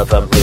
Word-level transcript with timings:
FM 0.00 0.26
पे 0.26 0.42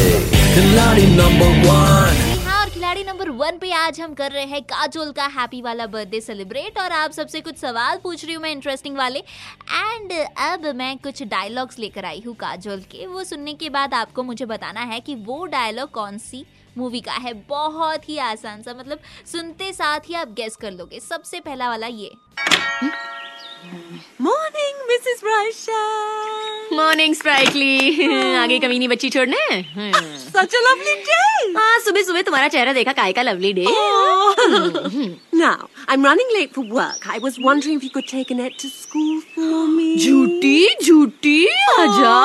खिलाड़ी 0.54 1.06
number 1.08 1.54
one 1.62 2.18
हाँ 2.48 2.60
और 2.62 2.70
खिलाड़ी 2.70 3.04
नंबर 3.04 3.30
वन 3.40 3.58
पे 3.58 3.72
आज 3.74 4.00
हम 4.02 4.14
कर 4.14 4.32
रहे 4.32 4.44
हैं 4.46 4.62
काजोल 4.64 5.12
का 5.12 5.26
हैप्पी 5.38 5.62
वाला 5.62 5.86
बर्थडे 5.88 6.22
सेलिब्रेट 6.22 6.78
और 6.80 6.92
आप 6.92 7.12
सबसे 7.12 7.42
कुछ 7.42 7.58
सवाल 7.58 7.98
पूछ 8.04 8.26
रही 8.26 8.34
हूँ 8.34 8.44
मैं 8.44 8.52
इंटरेस्टिंग 8.52 8.98
वाले। 8.98 9.20
एंड 9.20 10.12
अब 10.40 10.66
मैं 10.76 10.98
कुछ 10.98 11.24
डायलॉग्स 11.24 11.80
लेकर 11.80 12.06
आई 12.06 12.22
हूँ 12.28 12.36
काजोल 12.36 12.82
के। 12.92 13.08
वो 13.08 13.24
सुनने 13.24 13.54
के 13.54 13.70
बाद 13.70 13.94
आपको 13.94 14.24
मुझे 14.24 14.46
बताना 14.46 14.82
है 14.92 15.00
कि 15.00 15.16
वो 15.26 15.46
डायलॉग 15.48 15.92
कौन 15.92 16.18
सी 16.20 16.46
मूवी 16.78 17.02
का 17.02 17.14
है। 17.14 17.34
बहुत 17.50 18.10
ही 18.10 18.18
आसान 18.28 18.62
सा 18.62 18.74
मतलब 18.80 19.00
सुनते 19.32 19.72
साथ 19.74 20.10
ही 20.10 20.16
आप 20.16 20.34
गेस 20.38 20.56
कर 20.56 20.72
लोगे। 20.72 21.00
सबसे 21.00 21.40
पहला 21.40 21.70
वाला 21.70 21.88
ये। 21.88 22.12
Morning 24.22 24.88
Mrs 24.90 25.22
Raisha 25.26 25.82
morning 26.74 27.14
sprightly 27.16 28.08
आगे 28.38 28.58
कमी 28.60 28.78
नहीं 28.78 28.88
बच्ची 28.90 29.10
छोड़ने? 29.10 29.62
सच 30.20 30.56
अ 30.56 30.60
लवली 30.68 30.94
डे 31.08 31.16
हाँ 31.58 31.80
सुबह 31.86 32.02
सुबह 32.04 32.22
तुम्हारा 32.28 32.48
चेहरा 32.56 32.74
देखा 32.74 32.92
काय 32.94 33.12
का 33.14 33.22
लवली 33.22 33.52
डे 33.54 33.66
ना 35.40 35.50
I 35.90 35.94
am 35.94 36.06
running 36.06 36.32
late 36.38 36.54
for 36.56 36.66
work 36.72 37.08
I 37.12 37.20
was 37.24 37.36
wondering 37.46 37.76
if 37.76 37.84
you 37.84 37.90
could 37.94 38.04
take 38.12 38.32
Annette 38.46 38.56
to 38.62 38.70
school 38.70 39.20
for 39.36 39.68
me 39.68 39.96
झूठी 39.96 40.68
झूठी 40.84 41.46
आजा। 41.80 42.18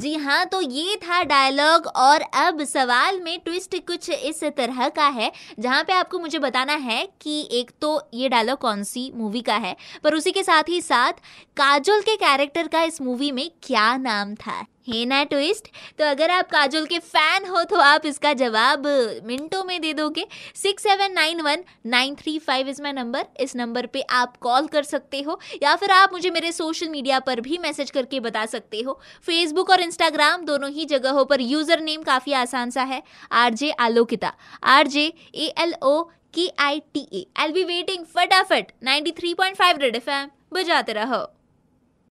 जी 0.00 0.14
हाँ 0.14 0.44
तो 0.46 0.60
ये 0.60 0.96
था 0.96 1.22
डायलॉग 1.22 1.86
और 1.96 2.20
अब 2.20 2.62
सवाल 2.64 3.20
में 3.20 3.38
ट्विस्ट 3.44 3.76
कुछ 3.86 4.08
इस 4.10 4.42
तरह 4.56 4.88
का 4.88 5.06
है, 5.08 5.30
जहाँ 5.58 5.82
पे 5.84 5.92
आपको 5.92 6.18
मुझे 6.18 6.38
बताना 6.38 6.74
है 6.74 7.06
कि 7.22 7.48
एक 7.52 7.70
तो 7.80 8.00
ये 8.14 8.28
डायलॉग 8.28 8.58
कौन 8.58 8.82
सी 8.84 9.10
मूवी 9.14 9.40
का 9.40 9.54
है, 9.54 9.76
पर 10.04 10.14
उसी 10.14 10.32
के 10.32 10.42
साथ 10.42 10.68
ही 10.68 10.80
साथ 10.80 11.20
काजोल 11.56 12.00
के 12.00 12.16
कैरेक्टर 12.16 12.68
का 12.68 12.82
इस 12.82 13.00
मूवी 13.02 13.30
में 13.32 13.50
क्या 13.62 13.96
नाम 13.96 14.34
था? 14.34 14.64
है 14.90 15.04
ना 15.06 15.22
ट्विस्ट 15.26 15.68
तो 15.98 16.04
अगर 16.04 16.30
आप 16.30 16.50
काजोल 16.50 16.86
के 16.86 16.98
फ़ैन 17.00 17.46
हो 17.46 17.62
तो 17.64 17.80
आप 17.80 18.06
इसका 18.06 18.32
जवाब 18.34 18.86
मिनटों 19.26 19.62
में 19.64 19.80
दे 19.80 19.92
दोगे। 19.94 20.26
Six 20.56 20.82
seven 20.82 21.12
nine 21.12 21.40
one 21.40 21.64
nine 21.88 22.14
three 22.14 22.38
five 22.40 22.68
is 22.68 22.82
my 22.82 22.92
number 22.92 23.26
इस 23.40 23.56
नंबर 23.56 23.86
पे 23.86 24.00
आप 24.02 24.36
कॉल 24.38 24.66
कर 24.66 24.82
सकते 24.84 25.20
हो, 25.20 25.38
या 25.62 25.74
फिर 25.76 25.90
आप 25.90 26.12
मुझे 26.12 26.30
मेरे 26.30 26.52
सोशल 26.52 26.88
मीडिया 26.88 27.18
पर 27.20 27.40
भी 27.40 27.58
मैसेज 27.58 27.90
करके 27.90 28.20
बता 28.20 28.44
सकते 28.48 28.80
हो। 28.80 28.98
फेसबुक 29.26 29.70
और 29.70 29.80
इंस्टाग्राम 29.80 30.44
दोनों 30.44 30.70
ही 30.70 30.84
जगहों 30.86 31.24
पर 31.24 31.40
यूज़र 31.42 31.80
नेम 31.80 32.02
काफ़ी 32.02 32.32
आसान 32.34 32.70
सा 32.70 32.82
है। 32.84 33.02
R 33.32 33.54
J 33.54 33.70
Alokita. 33.80 34.32
R 34.66 34.86
J 34.86 35.12
A 35.34 35.52
L 35.58 35.74
O 35.82 36.02
K 36.34 36.50
I 36.60 36.80
T 36.94 37.06
A 37.12 37.26
I 37.38 37.52
be 37.52 37.64
waiting 37.66 38.04
फटाफट। 38.08 38.72
Ninety 38.84 39.12
three 39.12 39.34
point 39.34 39.56
five 39.56 39.78
Red 39.78 39.96
FM 39.96 40.10
M 40.10 40.30
बजाते 40.54 40.92
रहो। 40.92 41.26